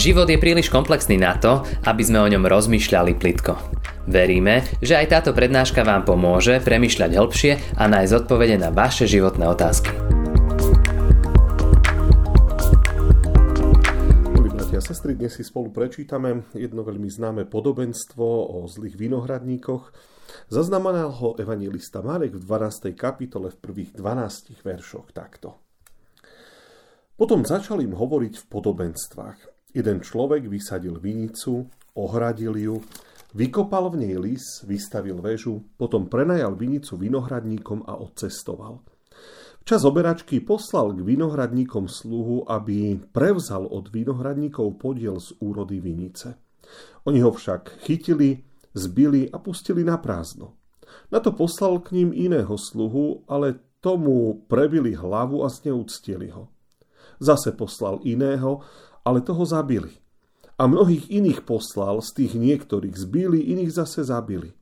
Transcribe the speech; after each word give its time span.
Život 0.00 0.32
je 0.32 0.40
príliš 0.40 0.72
komplexný 0.72 1.20
na 1.20 1.36
to, 1.36 1.60
aby 1.84 2.00
sme 2.00 2.24
o 2.24 2.30
ňom 2.32 2.48
rozmýšľali 2.48 3.20
plitko. 3.20 3.52
Veríme, 4.08 4.64
že 4.80 4.96
aj 4.96 5.12
táto 5.12 5.36
prednáška 5.36 5.84
vám 5.84 6.08
pomôže 6.08 6.56
premyšľať 6.64 7.20
hĺbšie 7.20 7.52
a 7.76 7.84
nájsť 7.84 8.24
odpovede 8.24 8.56
na 8.56 8.72
vaše 8.72 9.04
životné 9.04 9.44
otázky. 9.44 9.92
Milí 14.40 14.48
a 14.56 14.80
sestry, 14.80 15.20
dnes 15.20 15.36
si 15.36 15.44
spolu 15.44 15.68
prečítame 15.68 16.48
jedno 16.56 16.80
veľmi 16.80 17.12
známe 17.12 17.44
podobenstvo 17.44 18.56
o 18.56 18.64
zlých 18.72 18.96
vinohradníkoch. 18.96 19.92
Zaznamenal 20.48 21.12
ho 21.12 21.36
evangelista 21.36 22.00
Marek 22.00 22.40
v 22.40 22.48
12. 22.48 22.96
kapitole 22.96 23.52
v 23.52 23.56
prvých 23.60 23.92
12 23.92 24.64
veršoch 24.64 25.12
takto. 25.12 25.60
Potom 27.20 27.44
začal 27.44 27.84
im 27.84 27.92
hovoriť 27.92 28.40
v 28.40 28.44
podobenstvách. 28.48 29.59
Jeden 29.70 30.02
človek 30.02 30.50
vysadil 30.50 30.98
vinicu, 30.98 31.70
ohradil 31.94 32.58
ju, 32.58 32.82
vykopal 33.38 33.94
v 33.94 33.96
nej 34.02 34.14
lis, 34.18 34.66
vystavil 34.66 35.22
väžu, 35.22 35.62
potom 35.78 36.10
prenajal 36.10 36.58
vinicu 36.58 36.98
vinohradníkom 36.98 37.86
a 37.86 37.94
odcestoval. 37.94 38.82
Včas 39.62 39.86
oberačky 39.86 40.42
poslal 40.42 40.96
k 40.96 41.06
vinohradníkom 41.06 41.86
sluhu, 41.86 42.48
aby 42.50 42.98
prevzal 43.14 43.68
od 43.70 43.92
vinohradníkov 43.94 44.80
podiel 44.80 45.22
z 45.22 45.38
úrody 45.38 45.78
vinice. 45.78 46.34
Oni 47.06 47.22
ho 47.22 47.30
však 47.30 47.86
chytili, 47.86 48.42
zbili 48.74 49.30
a 49.30 49.38
pustili 49.38 49.86
na 49.86 50.02
prázdno. 50.02 50.58
Na 51.14 51.22
to 51.22 51.30
poslal 51.30 51.78
k 51.78 51.94
ním 51.94 52.10
iného 52.10 52.58
sluhu, 52.58 53.22
ale 53.30 53.62
tomu 53.78 54.42
prebili 54.50 54.98
hlavu 54.98 55.46
a 55.46 55.48
zneúctili 55.48 56.34
ho. 56.34 56.50
Zase 57.20 57.52
poslal 57.52 58.00
iného, 58.02 58.64
ale 59.04 59.24
toho 59.24 59.44
zabili. 59.46 59.96
A 60.60 60.68
mnohých 60.68 61.08
iných 61.08 61.48
poslal, 61.48 62.04
z 62.04 62.10
tých 62.20 62.32
niektorých 62.36 62.92
zbili, 62.92 63.40
iných 63.40 63.72
zase 63.72 64.04
zabili. 64.04 64.52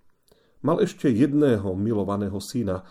Mal 0.62 0.78
ešte 0.82 1.10
jedného 1.10 1.74
milovaného 1.74 2.38
syna. 2.38 2.86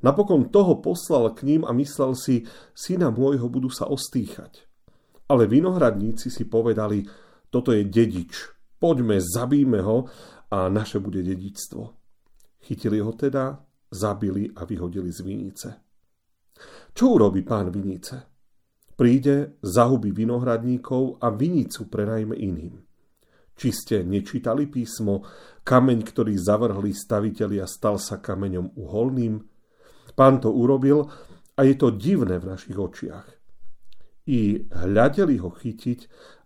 Napokon 0.00 0.48
toho 0.48 0.80
poslal 0.80 1.32
k 1.36 1.44
ním 1.44 1.62
a 1.64 1.72
myslel 1.76 2.16
si, 2.16 2.44
syna 2.72 3.12
môjho 3.12 3.48
budú 3.48 3.68
sa 3.68 3.88
ostýchať. 3.88 4.64
Ale 5.28 5.48
vinohradníci 5.48 6.28
si 6.28 6.44
povedali, 6.48 7.04
toto 7.48 7.72
je 7.72 7.84
dedič, 7.84 8.32
poďme, 8.80 9.20
zabíme 9.20 9.80
ho 9.84 10.08
a 10.52 10.68
naše 10.68 10.98
bude 10.98 11.20
dedičstvo. 11.22 11.82
Chytili 12.60 13.00
ho 13.00 13.12
teda, 13.16 13.56
zabili 13.90 14.52
a 14.52 14.64
vyhodili 14.64 15.08
z 15.12 15.20
vinice. 15.20 15.68
Čo 16.92 17.04
urobí 17.16 17.40
pán 17.42 17.72
vinice? 17.72 18.39
Príde, 19.00 19.56
zahubí 19.64 20.12
vinohradníkov 20.12 21.24
a 21.24 21.32
vinicu 21.32 21.88
prenajme 21.88 22.36
iným. 22.36 22.84
Či 23.56 23.68
ste 23.72 23.96
nečítali 24.04 24.68
písmo, 24.68 25.24
kameň, 25.64 26.04
ktorý 26.04 26.36
zavrhli 26.36 26.92
stavitelia, 26.92 27.64
stal 27.64 27.96
sa 27.96 28.20
kameňom 28.20 28.76
uholným? 28.76 29.40
Pán 30.12 30.44
to 30.44 30.52
urobil 30.52 31.08
a 31.56 31.60
je 31.64 31.80
to 31.80 31.96
divné 31.96 32.36
v 32.36 32.52
našich 32.52 32.76
očiach. 32.76 33.24
I 34.28 34.68
hľadeli 34.68 35.40
ho 35.40 35.48
chytiť, 35.48 36.00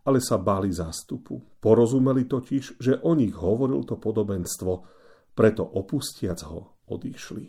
ale 0.06 0.22
sa 0.22 0.38
báli 0.38 0.70
zástupu. 0.70 1.58
Porozumeli 1.58 2.30
totiž, 2.30 2.78
že 2.78 3.02
o 3.02 3.18
nich 3.18 3.34
hovoril 3.34 3.82
to 3.82 3.98
podobenstvo, 3.98 4.72
preto 5.34 5.66
opustiac 5.66 6.38
ho 6.46 6.86
odišli. 6.86 7.44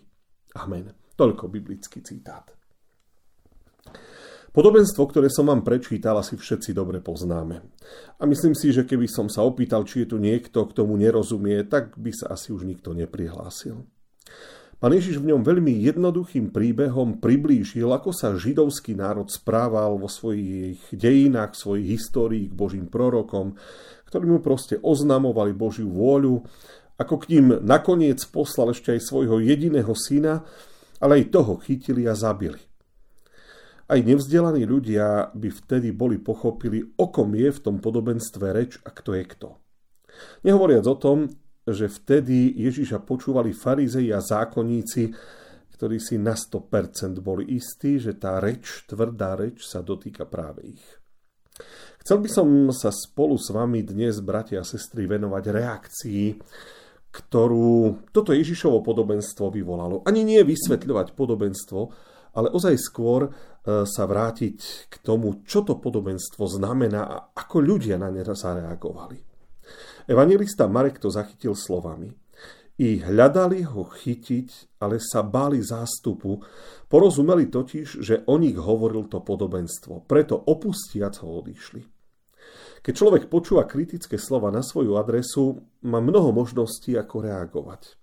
Amen. 0.66 1.14
Toľko 1.14 1.46
biblický 1.46 2.02
citát. 2.02 2.50
Podobenstvo, 4.56 5.12
ktoré 5.12 5.28
som 5.28 5.52
vám 5.52 5.68
prečítal, 5.68 6.16
asi 6.16 6.40
všetci 6.40 6.72
dobre 6.72 7.04
poznáme. 7.04 7.60
A 8.16 8.24
myslím 8.24 8.56
si, 8.56 8.72
že 8.72 8.88
keby 8.88 9.04
som 9.04 9.28
sa 9.28 9.44
opýtal, 9.44 9.84
či 9.84 10.08
je 10.08 10.16
tu 10.16 10.18
niekto, 10.18 10.64
k 10.64 10.72
tomu 10.72 10.96
nerozumie, 10.96 11.68
tak 11.68 12.00
by 12.00 12.16
sa 12.16 12.32
asi 12.32 12.56
už 12.56 12.64
nikto 12.64 12.96
neprihlásil. 12.96 13.84
Pán 14.80 14.96
Ježiš 14.96 15.20
v 15.20 15.36
ňom 15.36 15.44
veľmi 15.44 15.76
jednoduchým 15.84 16.56
príbehom 16.56 17.20
priblížil, 17.20 17.92
ako 17.92 18.16
sa 18.16 18.32
židovský 18.40 18.96
národ 18.96 19.28
správal 19.28 20.00
vo 20.00 20.08
svojich 20.08 20.80
dejinách, 20.88 21.52
svojich 21.60 22.00
histórií 22.00 22.48
k 22.48 22.56
Božím 22.56 22.88
prorokom, 22.88 23.60
ktorí 24.08 24.24
mu 24.24 24.40
proste 24.40 24.80
oznamovali 24.80 25.52
Božiu 25.52 25.92
vôľu, 25.92 26.48
ako 26.96 27.16
k 27.28 27.36
ním 27.36 27.60
nakoniec 27.60 28.24
poslal 28.32 28.72
ešte 28.72 28.96
aj 28.96 29.04
svojho 29.04 29.44
jediného 29.44 29.92
syna, 30.00 30.48
ale 31.04 31.20
aj 31.20 31.36
toho 31.36 31.60
chytili 31.60 32.08
a 32.08 32.16
zabili. 32.16 32.75
Aj 33.86 34.02
nevzdelaní 34.02 34.66
ľudia 34.66 35.30
by 35.38 35.50
vtedy 35.54 35.94
boli 35.94 36.18
pochopili, 36.18 36.82
o 36.98 37.14
kom 37.14 37.38
je 37.38 37.54
v 37.54 37.60
tom 37.62 37.78
podobenstve 37.78 38.50
reč 38.50 38.82
a 38.82 38.90
kto 38.90 39.14
je 39.14 39.24
kto. 39.30 39.50
Nehovoriac 40.42 40.86
o 40.90 40.98
tom, 40.98 41.30
že 41.66 41.90
vtedy 41.90 42.50
Ježiša 42.66 43.06
počúvali 43.06 43.54
farizei 43.54 44.10
a 44.10 44.22
zákonníci, 44.22 45.14
ktorí 45.76 46.02
si 46.02 46.16
na 46.18 46.34
100% 46.34 47.20
boli 47.22 47.58
istí, 47.58 48.02
že 48.02 48.18
tá 48.18 48.42
reč, 48.42 48.90
tvrdá 48.90 49.38
reč 49.38 49.66
sa 49.68 49.86
dotýka 49.86 50.26
práve 50.26 50.78
ich. 50.78 50.86
Chcel 52.06 52.22
by 52.22 52.30
som 52.30 52.48
sa 52.70 52.94
spolu 52.94 53.38
s 53.38 53.50
vami 53.50 53.82
dnes, 53.82 54.22
bratia 54.22 54.62
a 54.62 54.68
sestry, 54.68 55.10
venovať 55.10 55.44
reakcii, 55.50 56.26
ktorú 57.10 58.06
toto 58.14 58.32
Ježišovo 58.36 58.86
podobenstvo 58.86 59.50
vyvolalo. 59.50 60.06
Ani 60.06 60.22
nie 60.22 60.42
vysvetľovať 60.46 61.18
podobenstvo, 61.18 61.80
ale 62.36 62.52
ozaj 62.52 62.76
skôr 62.76 63.28
e, 63.28 63.30
sa 63.88 64.04
vrátiť 64.04 64.92
k 64.92 64.96
tomu, 65.00 65.42
čo 65.48 65.64
to 65.64 65.80
podobenstvo 65.80 66.44
znamená 66.46 67.02
a 67.08 67.16
ako 67.32 67.64
ľudia 67.64 67.96
na 67.96 68.12
ne 68.12 68.22
zareagovali. 68.22 69.18
Evangelista 70.06 70.70
Marek 70.70 71.02
to 71.02 71.10
zachytil 71.10 71.58
slovami. 71.58 72.14
I 72.76 73.00
hľadali 73.00 73.64
ho 73.64 73.88
chytiť, 73.88 74.78
ale 74.84 75.00
sa 75.00 75.24
báli 75.24 75.64
zástupu, 75.64 76.44
porozumeli 76.92 77.48
totiž, 77.48 77.88
že 78.04 78.28
o 78.28 78.36
nich 78.36 78.60
hovoril 78.60 79.08
to 79.08 79.24
podobenstvo, 79.24 80.04
preto 80.04 80.36
opustiac 80.36 81.16
ho 81.24 81.40
odišli. 81.40 81.82
Keď 82.84 82.94
človek 82.94 83.24
počúva 83.32 83.66
kritické 83.66 84.20
slova 84.20 84.52
na 84.54 84.62
svoju 84.62 85.00
adresu, 85.00 85.64
má 85.88 86.04
mnoho 86.04 86.36
možností, 86.36 86.94
ako 87.00 87.26
reagovať. 87.26 87.98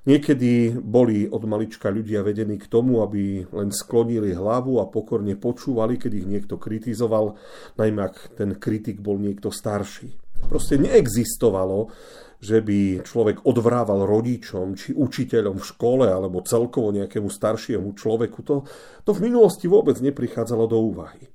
Niekedy 0.00 0.80
boli 0.80 1.28
od 1.28 1.44
malička 1.44 1.92
ľudia 1.92 2.24
vedení 2.24 2.56
k 2.56 2.70
tomu, 2.72 3.04
aby 3.04 3.44
len 3.52 3.68
sklonili 3.68 4.32
hlavu 4.32 4.80
a 4.80 4.88
pokorne 4.88 5.36
počúvali, 5.36 6.00
keď 6.00 6.12
ich 6.24 6.26
niekto 6.26 6.56
kritizoval, 6.56 7.36
najmä 7.76 8.00
ak 8.08 8.32
ten 8.40 8.56
kritik 8.56 9.04
bol 9.04 9.20
niekto 9.20 9.52
starší. 9.52 10.16
Proste 10.48 10.80
neexistovalo, 10.80 11.92
že 12.40 12.64
by 12.64 13.04
človek 13.04 13.44
odvrával 13.44 14.08
rodičom 14.08 14.72
či 14.72 14.96
učiteľom 14.96 15.60
v 15.60 15.68
škole 15.68 16.08
alebo 16.08 16.40
celkovo 16.40 16.88
nejakému 16.96 17.28
staršiemu 17.28 17.92
človeku. 17.92 18.40
To, 18.48 18.64
to 19.04 19.10
v 19.12 19.28
minulosti 19.28 19.68
vôbec 19.68 20.00
neprichádzalo 20.00 20.64
do 20.64 20.80
úvahy. 20.80 21.28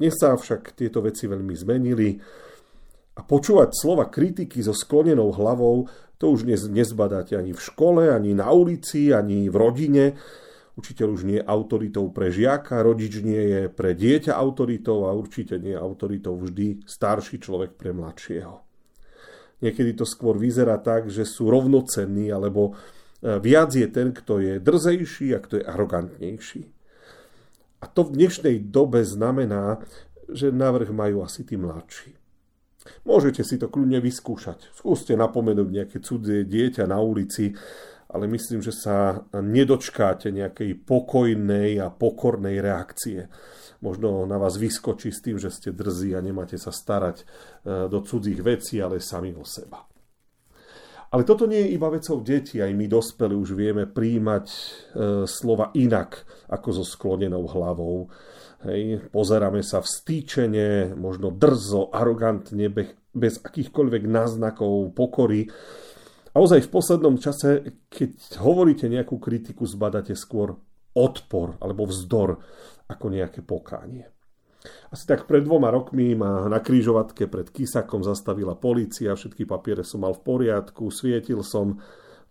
Dnes 0.00 0.16
sa 0.16 0.32
však 0.32 0.72
tieto 0.72 1.04
veci 1.04 1.28
veľmi 1.28 1.52
zmenili 1.52 2.16
a 3.14 3.20
počúvať 3.22 3.70
slova 3.78 4.10
kritiky 4.10 4.58
so 4.58 4.74
sklonenou 4.74 5.30
hlavou 5.30 5.86
to 6.18 6.30
už 6.30 6.46
nezbadáte 6.48 7.36
ani 7.36 7.52
v 7.52 7.60
škole, 7.60 8.08
ani 8.08 8.32
na 8.32 8.48
ulici, 8.48 9.12
ani 9.12 9.50
v 9.50 9.56
rodine. 9.60 10.04
Učiteľ 10.74 11.06
už 11.12 11.22
nie 11.28 11.38
je 11.38 11.46
autoritou 11.46 12.10
pre 12.10 12.32
žiaka, 12.32 12.82
rodič 12.82 13.22
nie 13.22 13.38
je 13.38 13.62
pre 13.70 13.94
dieťa 13.94 14.34
autoritou 14.34 15.06
a 15.06 15.14
určite 15.14 15.60
nie 15.60 15.76
je 15.76 15.78
autoritou 15.78 16.34
vždy 16.34 16.82
starší 16.88 17.38
človek 17.38 17.78
pre 17.78 17.92
mladšieho. 17.94 18.56
Niekedy 19.62 19.94
to 19.94 20.08
skôr 20.08 20.34
vyzerá 20.40 20.80
tak, 20.82 21.12
že 21.12 21.22
sú 21.28 21.46
rovnocenní, 21.46 22.32
alebo 22.32 22.74
e, 22.74 23.38
viac 23.38 23.70
je 23.70 23.86
ten, 23.86 24.10
kto 24.10 24.42
je 24.42 24.58
drzejší 24.58 25.30
a 25.36 25.38
kto 25.38 25.62
je 25.62 25.64
arogantnejší. 25.68 26.62
A 27.80 27.86
to 27.86 28.08
v 28.08 28.16
dnešnej 28.18 28.64
dobe 28.64 29.04
znamená, 29.06 29.78
že 30.26 30.48
navrh 30.50 30.88
majú 30.88 31.22
asi 31.22 31.44
tí 31.46 31.54
mladší. 31.54 32.23
Môžete 33.08 33.40
si 33.44 33.56
to 33.56 33.72
kľudne 33.72 34.00
vyskúšať. 34.00 34.72
Skúste 34.76 35.16
napomenúť 35.16 35.68
nejaké 35.72 35.98
cudzie 36.04 36.44
dieťa 36.44 36.84
na 36.84 37.00
ulici, 37.00 37.56
ale 38.12 38.28
myslím, 38.28 38.60
že 38.60 38.70
sa 38.70 39.24
nedočkáte 39.32 40.28
nejakej 40.30 40.84
pokojnej 40.84 41.80
a 41.80 41.88
pokornej 41.88 42.60
reakcie. 42.60 43.32
Možno 43.80 44.24
na 44.24 44.36
vás 44.40 44.56
vyskočí 44.56 45.12
s 45.12 45.20
tým, 45.20 45.36
že 45.36 45.52
ste 45.52 45.72
drzí 45.72 46.16
a 46.16 46.24
nemáte 46.24 46.56
sa 46.56 46.72
starať 46.72 47.20
e, 47.20 47.24
do 47.88 48.00
cudzích 48.00 48.40
vecí, 48.40 48.80
ale 48.80 49.02
sami 49.02 49.36
o 49.36 49.44
seba. 49.44 49.84
Ale 51.14 51.22
toto 51.22 51.46
nie 51.46 51.62
je 51.62 51.78
iba 51.78 51.86
vecou 51.94 52.18
detí, 52.26 52.58
aj 52.58 52.74
my 52.74 52.90
dospeli 52.90 53.38
už 53.38 53.54
vieme 53.54 53.86
príjmať 53.86 54.46
e, 54.50 54.58
slova 55.30 55.70
inak 55.78 56.26
ako 56.50 56.68
so 56.74 56.82
sklonenou 56.82 57.46
hlavou. 57.46 58.10
Hej, 58.66 59.14
pozeráme 59.14 59.62
sa 59.62 59.78
vstýčene, 59.78 60.98
možno 60.98 61.30
drzo, 61.30 61.94
arogantne, 61.94 62.66
bez 63.14 63.38
akýchkoľvek 63.46 64.10
náznakov 64.10 64.90
pokory. 64.98 65.46
A 66.34 66.42
ozaj 66.42 66.66
v 66.66 66.72
poslednom 66.82 67.14
čase, 67.22 67.78
keď 67.86 68.42
hovoríte 68.42 68.90
nejakú 68.90 69.22
kritiku, 69.22 69.70
zbadáte 69.70 70.18
skôr 70.18 70.58
odpor 70.98 71.54
alebo 71.62 71.86
vzdor 71.86 72.42
ako 72.90 73.06
nejaké 73.14 73.46
pokánie. 73.46 74.13
Asi 74.64 75.04
tak 75.04 75.28
pred 75.28 75.44
dvoma 75.44 75.68
rokmi 75.68 76.16
ma 76.16 76.48
na 76.48 76.60
krížovatke 76.60 77.28
pred 77.28 77.52
Kisakom 77.52 78.00
zastavila 78.00 78.56
policia, 78.56 79.12
všetky 79.12 79.44
papiere 79.44 79.84
som 79.84 80.04
mal 80.04 80.16
v 80.16 80.24
poriadku, 80.24 80.88
svietil 80.88 81.44
som, 81.44 81.80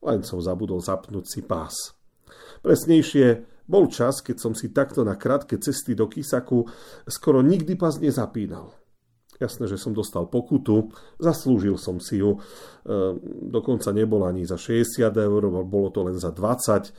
len 0.01 0.25
som 0.25 0.41
zabudol 0.41 0.81
zapnúť 0.81 1.25
si 1.29 1.41
pás. 1.45 1.93
Presnejšie, 2.65 3.45
bol 3.69 3.87
čas, 3.87 4.19
keď 4.19 4.37
som 4.41 4.53
si 4.57 4.73
takto 4.73 5.05
na 5.07 5.15
krátke 5.15 5.55
cesty 5.61 5.95
do 5.95 6.09
Kisaku 6.09 6.67
skoro 7.07 7.39
nikdy 7.39 7.77
pás 7.77 8.01
nezapínal. 8.01 8.75
Jasné, 9.41 9.65
že 9.65 9.81
som 9.81 9.91
dostal 9.91 10.29
pokutu, 10.29 10.93
zaslúžil 11.17 11.75
som 11.81 11.97
si 11.97 12.21
ju, 12.21 12.37
e, 12.37 12.39
dokonca 13.49 13.89
nebol 13.89 14.23
ani 14.23 14.45
za 14.45 14.55
60 14.61 15.09
eur, 15.09 15.41
bolo 15.65 15.89
to 15.89 16.05
len 16.05 16.15
za 16.21 16.29
20, 16.29 16.93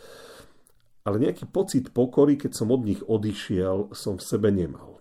ale 1.05 1.17
nejaký 1.21 1.47
pocit 1.49 1.93
pokory, 1.95 2.35
keď 2.37 2.53
som 2.53 2.73
od 2.75 2.83
nich 2.85 3.01
odišiel, 3.01 3.95
som 3.95 4.19
v 4.19 4.25
sebe 4.25 4.51
nemal. 4.51 4.94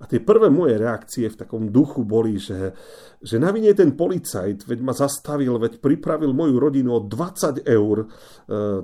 A 0.00 0.04
tie 0.04 0.20
prvé 0.20 0.52
moje 0.52 0.76
reakcie 0.76 1.26
v 1.26 1.38
takom 1.38 1.72
duchu 1.72 2.04
boli, 2.04 2.36
že, 2.36 2.76
že 3.22 3.40
na 3.40 3.50
vine 3.50 3.72
ten 3.72 3.96
policajt, 3.96 4.68
veď 4.68 4.78
ma 4.84 4.92
zastavil, 4.92 5.56
veď 5.56 5.80
pripravil 5.80 6.36
moju 6.36 6.56
rodinu 6.60 6.96
o 6.96 7.00
20 7.00 7.64
eur, 7.64 7.96
e, 8.02 8.06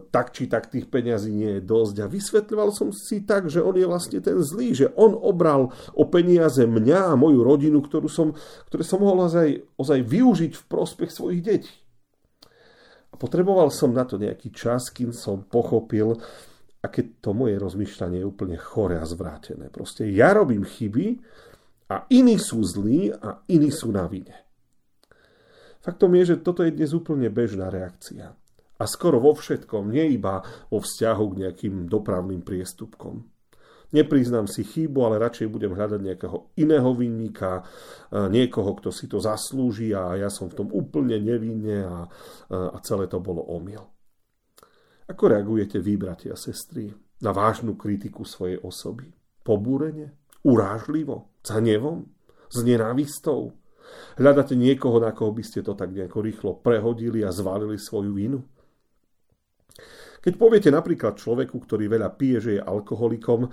tak 0.08 0.32
či 0.32 0.48
tak 0.48 0.72
tých 0.72 0.88
peňazí 0.88 1.30
nie 1.32 1.50
je 1.58 1.62
dosť. 1.62 1.96
A 2.02 2.06
vysvetľoval 2.06 2.70
som 2.72 2.88
si 2.90 3.22
tak, 3.22 3.52
že 3.52 3.60
on 3.60 3.76
je 3.76 3.86
vlastne 3.86 4.18
ten 4.24 4.40
zlý, 4.40 4.72
že 4.72 4.90
on 4.96 5.12
obral 5.14 5.70
o 5.92 6.04
peniaze 6.08 6.64
mňa 6.64 7.12
a 7.12 7.18
moju 7.18 7.44
rodinu, 7.44 7.84
ktorú 7.84 8.08
som, 8.08 8.32
ktoré 8.72 8.82
som 8.82 9.02
mohol 9.02 9.26
ozaj, 9.28 9.62
ozaj 9.76 10.00
využiť 10.02 10.52
v 10.56 10.66
prospech 10.66 11.10
svojich 11.12 11.42
detí. 11.44 11.74
A 13.12 13.20
potreboval 13.20 13.68
som 13.68 13.92
na 13.92 14.08
to 14.08 14.16
nejaký 14.16 14.48
čas, 14.50 14.88
kým 14.88 15.12
som 15.12 15.44
pochopil, 15.44 16.16
a 16.82 16.86
keď 16.90 17.22
to 17.22 17.30
moje 17.30 17.62
rozmýšľanie 17.62 18.20
je 18.20 18.26
úplne 18.26 18.58
chore 18.58 18.98
a 18.98 19.06
zvrátené. 19.06 19.70
Proste 19.70 20.10
ja 20.10 20.34
robím 20.34 20.66
chyby 20.66 21.14
a 21.94 22.10
iní 22.10 22.42
sú 22.42 22.58
zlí 22.66 23.14
a 23.14 23.46
iní 23.46 23.70
sú 23.70 23.94
na 23.94 24.10
vine. 24.10 24.34
Faktom 25.82 26.14
je, 26.18 26.34
že 26.34 26.42
toto 26.42 26.66
je 26.66 26.74
dnes 26.74 26.90
úplne 26.90 27.30
bežná 27.30 27.70
reakcia. 27.70 28.34
A 28.78 28.84
skoro 28.90 29.22
vo 29.22 29.34
všetkom, 29.34 29.94
nie 29.94 30.18
iba 30.18 30.42
vo 30.66 30.82
vzťahu 30.82 31.24
k 31.30 31.38
nejakým 31.46 31.74
dopravným 31.86 32.42
priestupkom. 32.42 33.30
Nepriznám 33.92 34.48
si 34.48 34.64
chybu, 34.66 34.98
ale 35.04 35.22
radšej 35.22 35.52
budem 35.52 35.76
hľadať 35.76 36.00
nejakého 36.00 36.56
iného 36.58 36.90
vinníka, 36.96 37.62
niekoho, 38.10 38.74
kto 38.80 38.88
si 38.90 39.06
to 39.06 39.20
zaslúži 39.22 39.92
a 39.94 40.16
ja 40.16 40.32
som 40.32 40.48
v 40.48 40.64
tom 40.64 40.68
úplne 40.72 41.20
nevinne 41.20 41.84
a, 41.84 41.98
a 42.50 42.76
celé 42.82 43.06
to 43.06 43.20
bolo 43.20 43.44
omyl. 43.52 43.86
Ako 45.10 45.34
reagujete 45.34 45.82
vy, 45.82 45.98
bratia 45.98 46.34
a 46.34 46.38
sestry, 46.38 46.94
na 47.22 47.30
vážnu 47.34 47.74
kritiku 47.74 48.22
svojej 48.22 48.62
osoby? 48.62 49.10
Pobúrenie? 49.42 50.14
Urážlivo? 50.46 51.34
Za 51.42 51.58
nevom? 51.58 52.06
S 52.50 52.62
nenávistou? 52.62 53.58
Hľadáte 54.18 54.54
niekoho, 54.54 55.02
na 55.02 55.10
koho 55.10 55.34
by 55.34 55.42
ste 55.42 55.62
to 55.66 55.74
tak 55.74 55.90
nejako 55.90 56.18
rýchlo 56.22 56.50
prehodili 56.62 57.26
a 57.26 57.34
zvalili 57.34 57.78
svoju 57.78 58.12
vinu? 58.14 58.40
Keď 60.22 60.38
poviete 60.38 60.70
napríklad 60.70 61.18
človeku, 61.18 61.58
ktorý 61.58 61.90
veľa 61.90 62.14
pije, 62.14 62.38
že 62.38 62.50
je 62.58 62.62
alkoholikom 62.62 63.50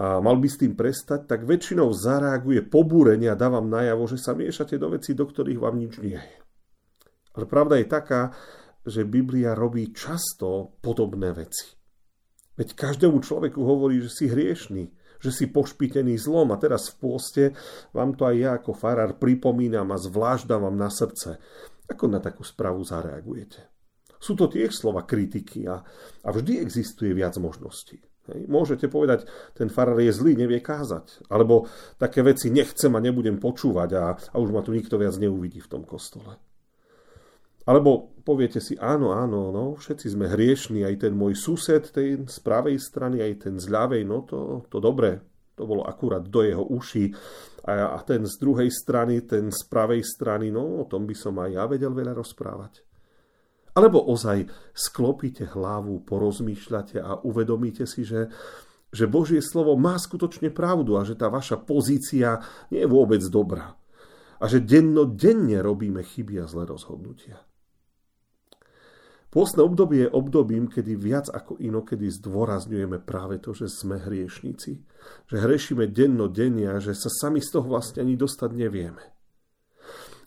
a 0.00 0.22
mal 0.22 0.38
by 0.38 0.48
s 0.48 0.62
tým 0.62 0.78
prestať, 0.78 1.26
tak 1.26 1.44
väčšinou 1.44 1.90
zareaguje 1.90 2.62
pobúrenie 2.62 3.26
a 3.26 3.36
dávam 3.36 3.66
najavo, 3.66 4.06
že 4.06 4.22
sa 4.22 4.32
miešate 4.38 4.78
do 4.78 4.94
veci, 4.94 5.18
do 5.18 5.26
ktorých 5.26 5.60
vám 5.60 5.76
nič 5.76 5.98
nie 5.98 6.16
je. 6.16 6.38
Ale 7.34 7.44
pravda 7.50 7.76
je 7.82 7.90
taká, 7.90 8.30
že 8.86 9.04
Biblia 9.04 9.52
robí 9.52 9.92
často 9.92 10.76
podobné 10.80 11.32
veci. 11.36 11.76
Veď 12.56 12.76
každému 12.76 13.24
človeku 13.24 13.60
hovorí, 13.64 14.04
že 14.04 14.12
si 14.12 14.24
hriešný, 14.28 14.84
že 15.20 15.30
si 15.32 15.48
pošpitený 15.48 16.16
zlom 16.20 16.52
a 16.52 16.60
teraz 16.60 16.92
v 16.92 16.94
pôste 17.00 17.44
vám 17.92 18.16
to 18.16 18.28
aj 18.28 18.36
ja 18.36 18.50
ako 18.56 18.72
farár 18.76 19.16
pripomínam 19.16 19.88
a 19.92 20.00
zvlášť 20.00 20.44
dávam 20.48 20.76
na 20.76 20.88
srdce. 20.88 21.40
Ako 21.88 22.08
na 22.08 22.20
takú 22.20 22.44
správu 22.44 22.84
zareagujete? 22.84 23.68
Sú 24.20 24.36
to 24.36 24.52
tiež 24.52 24.76
slova 24.76 25.08
kritiky 25.08 25.64
a, 25.64 25.80
a 26.24 26.28
vždy 26.28 26.60
existuje 26.60 27.16
viac 27.16 27.40
možností. 27.40 28.00
Hej. 28.28 28.44
Môžete 28.52 28.92
povedať, 28.92 29.24
ten 29.56 29.72
farár 29.72 29.96
je 29.96 30.12
zlý, 30.12 30.36
nevie 30.36 30.60
kázať. 30.60 31.24
Alebo 31.32 31.64
také 31.96 32.20
veci 32.20 32.52
nechcem 32.52 32.92
a 32.92 33.00
nebudem 33.00 33.40
počúvať 33.40 33.90
a, 33.96 34.04
a 34.12 34.36
už 34.36 34.52
ma 34.52 34.60
tu 34.60 34.76
nikto 34.76 35.00
viac 35.00 35.16
neuvidí 35.16 35.64
v 35.64 35.70
tom 35.72 35.82
kostole. 35.88 36.36
Alebo 37.68 38.16
poviete 38.24 38.62
si, 38.62 38.78
áno, 38.80 39.12
áno, 39.12 39.52
no, 39.52 39.64
všetci 39.76 40.06
sme 40.16 40.30
hriešni, 40.32 40.86
aj 40.86 41.08
ten 41.08 41.12
môj 41.12 41.36
sused, 41.36 41.92
ten 41.92 42.24
z 42.24 42.38
pravej 42.40 42.80
strany, 42.80 43.20
aj 43.20 43.48
ten 43.48 43.54
z 43.60 43.68
ľavej, 43.68 44.02
no 44.08 44.24
to, 44.24 44.64
to 44.72 44.80
dobre, 44.80 45.20
to 45.60 45.68
bolo 45.68 45.84
akurát 45.84 46.24
do 46.24 46.40
jeho 46.40 46.64
uší. 46.64 47.12
A, 47.68 47.92
a 47.92 47.98
ten 48.00 48.24
z 48.24 48.40
druhej 48.40 48.72
strany, 48.72 49.20
ten 49.28 49.52
z 49.52 49.60
pravej 49.68 50.00
strany, 50.00 50.48
no 50.48 50.80
o 50.80 50.84
tom 50.88 51.04
by 51.04 51.12
som 51.12 51.36
aj 51.36 51.50
ja 51.52 51.64
vedel 51.68 51.92
veľa 51.92 52.16
rozprávať. 52.16 52.80
Alebo 53.76 54.02
ozaj 54.02 54.48
sklopíte 54.74 55.46
hlavu, 55.52 56.02
porozmýšľate 56.02 56.98
a 56.98 57.22
uvedomíte 57.22 57.86
si, 57.86 58.02
že, 58.02 58.32
že 58.90 59.06
Božie 59.06 59.38
slovo 59.44 59.76
má 59.78 59.94
skutočne 60.00 60.50
pravdu 60.50 60.98
a 60.98 61.06
že 61.06 61.14
tá 61.14 61.30
vaša 61.30 61.60
pozícia 61.60 62.40
nie 62.72 62.82
je 62.82 62.88
vôbec 62.90 63.22
dobrá. 63.30 63.76
A 64.40 64.48
že 64.48 64.64
dennodenne 64.64 65.60
robíme 65.60 66.00
chyby 66.00 66.40
a 66.40 66.48
zlé 66.48 66.64
rozhodnutia. 66.66 67.49
Pôstne 69.30 69.62
obdobie 69.62 70.06
je 70.06 70.10
obdobím, 70.10 70.66
kedy 70.66 70.98
viac 70.98 71.30
ako 71.30 71.54
inokedy 71.62 72.10
zdôrazňujeme 72.10 72.98
práve 72.98 73.38
to, 73.38 73.54
že 73.54 73.70
sme 73.70 74.02
hriešnici. 74.02 74.82
Že 75.30 75.36
hrešíme 75.46 75.86
denne 75.86 76.66
a 76.66 76.82
že 76.82 76.98
sa 76.98 77.06
sami 77.06 77.38
z 77.38 77.54
toho 77.54 77.70
vlastne 77.70 78.02
ani 78.02 78.18
dostať 78.18 78.50
nevieme. 78.50 79.02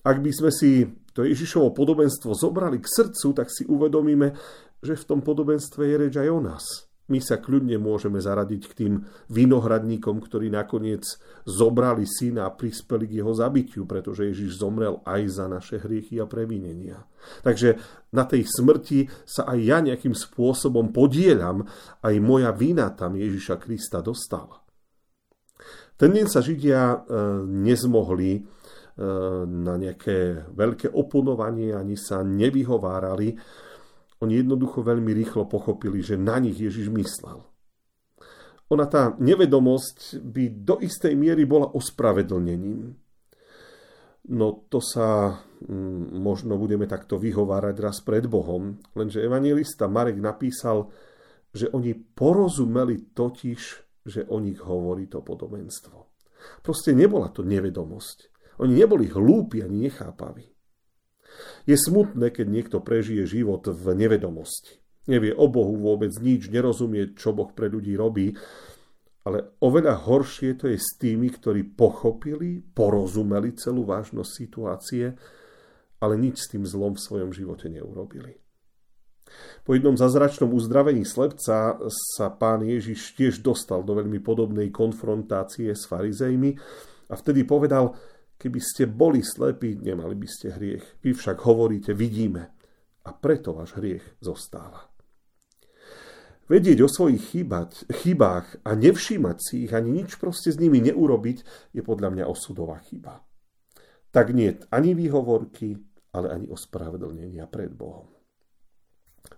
Ak 0.07 0.23
by 0.23 0.31
sme 0.31 0.51
si 0.55 0.87
to 1.11 1.27
Ježišovo 1.27 1.75
podobenstvo 1.75 2.31
zobrali 2.31 2.79
k 2.79 2.87
srdcu, 2.87 3.27
tak 3.35 3.51
si 3.51 3.67
uvedomíme, 3.67 4.35
že 4.79 4.95
v 4.95 5.07
tom 5.07 5.19
podobenstve 5.19 5.83
je 5.83 5.95
reč 5.99 6.15
aj 6.15 6.29
o 6.31 6.39
nás 6.39 6.92
my 7.11 7.19
sa 7.19 7.35
kľudne 7.35 7.75
môžeme 7.75 8.23
zaradiť 8.23 8.61
k 8.71 8.73
tým 8.73 8.93
vinohradníkom, 9.27 10.23
ktorí 10.23 10.47
nakoniec 10.47 11.03
zobrali 11.43 12.07
syna 12.07 12.47
a 12.47 12.55
prispeli 12.55 13.11
k 13.11 13.19
jeho 13.19 13.35
zabitiu, 13.35 13.83
pretože 13.83 14.31
Ježiš 14.31 14.63
zomrel 14.63 15.03
aj 15.03 15.21
za 15.27 15.45
naše 15.51 15.83
hriechy 15.83 16.23
a 16.23 16.25
previnenia. 16.25 17.03
Takže 17.43 17.75
na 18.15 18.23
tej 18.23 18.47
smrti 18.47 19.11
sa 19.27 19.43
aj 19.51 19.59
ja 19.59 19.83
nejakým 19.83 20.15
spôsobom 20.15 20.95
podielam, 20.95 21.67
aj 21.99 22.15
moja 22.23 22.55
vina 22.55 22.87
tam 22.95 23.19
Ježiša 23.19 23.59
Krista 23.59 23.99
dostala. 23.99 24.63
Ten 25.99 26.09
deň 26.15 26.25
sa 26.25 26.39
Židia 26.39 26.81
e, 26.83 26.97
nezmohli 27.47 28.31
e, 28.35 28.41
na 29.45 29.75
nejaké 29.77 30.49
veľké 30.51 30.89
oponovanie, 30.89 31.75
ani 31.75 31.99
sa 31.99 32.25
nevyhovárali, 32.25 33.35
oni 34.23 34.39
jednoducho 34.39 34.79
veľmi 34.79 35.11
rýchlo 35.11 35.45
pochopili, 35.51 35.99
že 35.99 36.15
na 36.15 36.39
nich 36.39 36.55
Ježiš 36.55 36.87
myslel. 36.87 37.43
Ona 38.71 38.87
tá 38.87 39.11
nevedomosť 39.19 40.23
by 40.23 40.43
do 40.63 40.79
istej 40.79 41.13
miery 41.19 41.43
bola 41.43 41.67
ospravedlnením. 41.75 42.95
No 44.31 44.47
to 44.71 44.79
sa 44.79 45.35
mm, 45.67 46.15
možno 46.15 46.55
budeme 46.55 46.87
takto 46.87 47.19
vyhovárať 47.19 47.75
raz 47.83 47.99
pred 47.99 48.23
Bohom, 48.23 48.79
lenže 48.95 49.19
evangelista 49.19 49.91
Marek 49.91 50.15
napísal, 50.15 50.87
že 51.51 51.67
oni 51.75 51.91
porozumeli 51.91 53.11
totiž, 53.11 53.61
že 54.07 54.23
o 54.31 54.39
nich 54.39 54.63
hovorí 54.63 55.11
to 55.11 55.19
podobenstvo. 55.19 56.15
Proste 56.63 56.95
nebola 56.95 57.35
to 57.35 57.43
nevedomosť. 57.43 58.31
Oni 58.63 58.79
neboli 58.79 59.11
hlúpi 59.11 59.59
ani 59.59 59.91
nechápaví. 59.91 60.52
Je 61.63 61.75
smutné, 61.77 62.29
keď 62.33 62.47
niekto 62.49 62.77
prežije 62.83 63.23
život 63.25 63.65
v 63.67 63.85
nevedomosti. 63.95 64.83
Nevie 65.07 65.35
o 65.35 65.51
Bohu 65.51 65.75
vôbec 65.75 66.15
nič, 66.23 66.47
nerozumie, 66.47 67.11
čo 67.15 67.35
Boh 67.35 67.51
pre 67.51 67.67
ľudí 67.67 67.95
robí, 67.99 68.31
ale 69.23 69.55
oveľa 69.63 70.03
horšie 70.03 70.59
to 70.59 70.67
je 70.67 70.79
s 70.79 70.99
tými, 70.99 71.31
ktorí 71.31 71.75
pochopili, 71.75 72.59
porozumeli 72.59 73.55
celú 73.55 73.87
vážnosť 73.87 74.31
situácie, 74.31 75.05
ale 76.03 76.13
nič 76.19 76.43
s 76.43 76.51
tým 76.51 76.67
zlom 76.67 76.99
v 76.99 77.03
svojom 77.03 77.31
živote 77.31 77.71
neurobili. 77.71 78.43
Po 79.63 79.73
jednom 79.73 79.95
zazračnom 79.95 80.51
uzdravení 80.51 81.07
slepca 81.07 81.79
sa 81.87 82.27
pán 82.35 82.67
Ježiš 82.67 83.15
tiež 83.15 83.39
dostal 83.39 83.81
do 83.81 83.95
veľmi 83.95 84.19
podobnej 84.19 84.67
konfrontácie 84.69 85.71
s 85.71 85.87
farizejmi 85.87 86.59
a 87.07 87.13
vtedy 87.15 87.47
povedal, 87.47 87.95
Keby 88.43 88.59
ste 88.59 88.91
boli 88.91 89.23
slepí, 89.23 89.79
nemali 89.79 90.19
by 90.19 90.27
ste 90.27 90.51
hriech. 90.51 90.99
Vy 90.99 91.15
však 91.15 91.47
hovoríte, 91.47 91.95
vidíme. 91.95 92.51
A 93.07 93.15
preto 93.15 93.55
váš 93.55 93.79
hriech 93.79 94.03
zostáva. 94.19 94.91
Vedieť 96.51 96.83
o 96.83 96.91
svojich 96.91 97.23
chybať, 97.23 97.87
chybách 98.03 98.67
a 98.67 98.75
nevšímať 98.75 99.37
si 99.39 99.63
ich, 99.63 99.71
ani 99.71 99.95
nič 99.95 100.19
proste 100.19 100.51
s 100.51 100.59
nimi 100.59 100.83
neurobiť, 100.83 101.71
je 101.71 101.79
podľa 101.87 102.19
mňa 102.19 102.25
osudová 102.27 102.83
chyba. 102.83 103.23
Tak 104.11 104.35
nie 104.35 104.59
ani 104.67 104.91
výhovorky, 104.91 105.79
ale 106.11 106.35
ani 106.35 106.51
ospravedlnenia 106.51 107.47
pred 107.47 107.71
Bohom. 107.71 108.11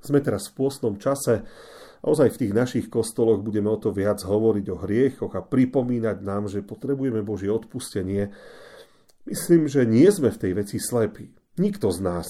Sme 0.02 0.18
teraz 0.18 0.50
v 0.50 0.66
pôstnom 0.66 0.98
čase 0.98 1.46
ozaj 2.02 2.34
v 2.34 2.40
tých 2.42 2.54
našich 2.58 2.86
kostoloch 2.90 3.46
budeme 3.46 3.70
o 3.70 3.78
to 3.78 3.94
viac 3.94 4.18
hovoriť 4.26 4.66
o 4.74 4.82
hriechoch 4.82 5.34
a 5.38 5.46
pripomínať 5.46 6.18
nám, 6.26 6.50
že 6.50 6.66
potrebujeme 6.66 7.22
Božie 7.22 7.54
odpustenie. 7.54 8.34
Myslím, 9.26 9.66
že 9.66 9.90
nie 9.90 10.06
sme 10.14 10.30
v 10.30 10.42
tej 10.42 10.52
veci 10.54 10.78
slepí. 10.78 11.34
Nikto 11.58 11.90
z 11.90 12.00
nás, 12.06 12.28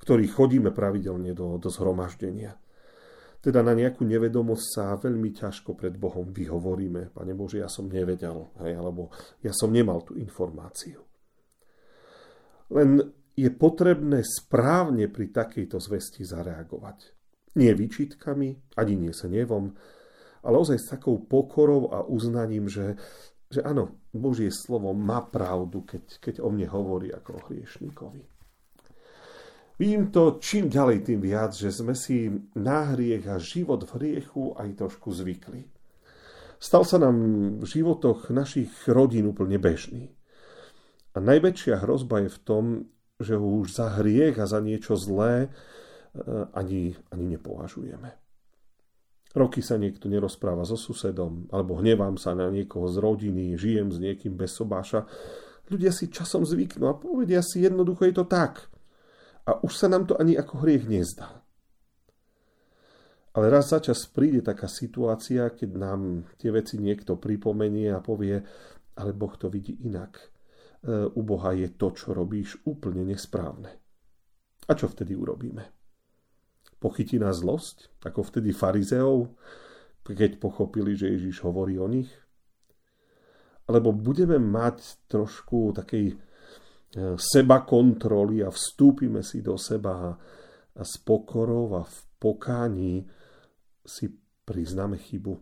ktorí 0.00 0.32
chodíme 0.32 0.72
pravidelne 0.72 1.36
do, 1.36 1.60
do 1.60 1.68
zhromaždenia. 1.68 2.56
Teda 3.38 3.62
na 3.62 3.76
nejakú 3.76 4.02
nevedomosť 4.02 4.64
sa 4.66 4.98
veľmi 4.98 5.30
ťažko 5.30 5.78
pred 5.78 5.94
Bohom 5.94 6.34
vyhovoríme. 6.34 7.14
Pane 7.14 7.32
Bože, 7.38 7.62
ja 7.62 7.70
som 7.70 7.86
nevedel, 7.86 8.50
hej, 8.64 8.74
alebo 8.74 9.14
ja 9.44 9.54
som 9.54 9.70
nemal 9.70 10.02
tú 10.02 10.18
informáciu. 10.18 11.04
Len 12.74 12.98
je 13.38 13.50
potrebné 13.54 14.26
správne 14.26 15.06
pri 15.06 15.30
takejto 15.30 15.78
zvesti 15.78 16.26
zareagovať. 16.26 17.14
Nie 17.54 17.78
výčitkami, 17.78 18.74
ani 18.74 18.94
nie 18.98 19.14
sa 19.14 19.30
nevom, 19.30 19.78
ale 20.42 20.56
ozaj 20.58 20.78
s 20.78 20.90
takou 20.98 21.22
pokorou 21.22 21.94
a 21.94 22.02
uznaním, 22.02 22.66
že, 22.66 22.98
že 23.48 23.64
áno, 23.64 23.96
Božie 24.12 24.52
slovo 24.52 24.92
má 24.92 25.24
pravdu, 25.24 25.80
keď, 25.84 26.20
keď 26.20 26.34
o 26.44 26.52
mne 26.52 26.68
hovorí 26.68 27.08
ako 27.08 27.30
o 27.40 27.44
hriešnikovi. 27.48 28.22
Vidím 29.78 30.10
to 30.10 30.42
čím 30.42 30.66
ďalej, 30.66 31.06
tým 31.06 31.20
viac, 31.22 31.54
že 31.54 31.70
sme 31.70 31.94
si 31.94 32.28
na 32.58 32.92
hriech 32.92 33.24
a 33.30 33.38
život 33.38 33.86
v 33.86 33.94
hriechu 33.94 34.52
aj 34.58 34.74
trošku 34.74 35.14
zvykli. 35.14 35.70
Stal 36.58 36.82
sa 36.82 36.98
nám 36.98 37.16
v 37.62 37.64
životoch 37.64 38.34
našich 38.34 38.74
rodín 38.90 39.30
úplne 39.30 39.62
bežný. 39.62 40.10
A 41.14 41.22
najväčšia 41.22 41.78
hrozba 41.86 42.26
je 42.26 42.30
v 42.34 42.40
tom, 42.42 42.64
že 43.22 43.38
ho 43.38 43.46
už 43.62 43.78
za 43.78 44.02
hriech 44.02 44.36
a 44.42 44.50
za 44.50 44.58
niečo 44.58 44.98
zlé 44.98 45.46
e, 45.46 45.48
ani, 46.58 46.98
ani 47.14 47.24
nepovažujeme. 47.38 48.27
Roky 49.36 49.60
sa 49.60 49.76
niekto 49.76 50.08
nerozpráva 50.08 50.64
so 50.64 50.76
susedom, 50.76 51.48
alebo 51.52 51.76
hnevám 51.78 52.16
sa 52.16 52.32
na 52.32 52.48
niekoho 52.48 52.88
z 52.88 52.96
rodiny, 52.96 53.54
žijem 53.60 53.92
s 53.92 54.00
niekým 54.00 54.34
bez 54.34 54.56
sobáša. 54.56 55.04
Ľudia 55.68 55.92
si 55.92 56.08
časom 56.08 56.48
zvyknú 56.48 56.88
a 56.88 56.96
povedia 56.96 57.44
si 57.44 57.60
jednoducho 57.60 58.08
je 58.08 58.14
to 58.16 58.24
tak. 58.24 58.72
A 59.44 59.60
už 59.60 59.72
sa 59.76 59.86
nám 59.92 60.08
to 60.08 60.16
ani 60.16 60.32
ako 60.36 60.64
hriech 60.64 60.88
nezdá. 60.88 61.44
Ale 63.36 63.52
raz 63.52 63.68
za 63.70 63.84
čas 63.84 64.08
príde 64.08 64.40
taká 64.40 64.66
situácia, 64.66 65.52
keď 65.52 65.70
nám 65.76 66.00
tie 66.40 66.48
veci 66.48 66.80
niekto 66.80 67.20
pripomenie 67.20 67.92
a 67.92 68.00
povie, 68.00 68.40
ale 68.96 69.10
Boh 69.12 69.36
to 69.36 69.52
vidí 69.52 69.76
inak 69.84 70.32
E, 70.82 71.06
u 71.14 71.22
Boha 71.22 71.52
je 71.52 71.68
to, 71.74 71.90
čo 71.90 72.14
robíš, 72.14 72.62
úplne 72.64 73.02
nesprávne. 73.02 73.70
A 74.68 74.74
čo 74.78 74.86
vtedy 74.86 75.18
urobíme? 75.18 75.77
Pochytí 76.78 77.18
nás 77.18 77.42
zlosť, 77.42 77.90
ako 78.06 78.22
vtedy 78.22 78.54
farizeov, 78.54 79.34
keď 80.06 80.40
pochopili, 80.40 80.94
že 80.94 81.10
Ježiš 81.10 81.44
hovorí 81.44 81.76
o 81.76 81.90
nich? 81.90 82.08
Alebo 83.68 83.92
budeme 83.92 84.40
mať 84.40 85.10
trošku 85.10 85.76
takej 85.76 86.06
e, 86.08 86.16
seba 87.20 87.68
kontroly 87.68 88.40
a 88.40 88.48
vstúpime 88.48 89.20
si 89.20 89.44
do 89.44 89.60
seba 89.60 90.16
a 90.78 90.82
s 90.86 90.96
pokorou 91.02 91.76
a 91.76 91.82
v 91.84 91.98
pokání 92.16 93.04
si 93.84 94.08
priznáme 94.44 94.96
chybu. 94.96 95.34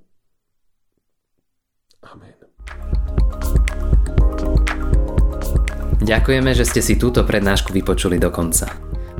Amen. 2.03 2.39
Ďakujeme, 6.07 6.51
že 6.55 6.65
ste 6.65 6.81
si 6.83 6.95
túto 6.95 7.27
prednášku 7.27 7.75
vypočuli 7.75 8.19
do 8.23 8.31
konca. 8.31 8.96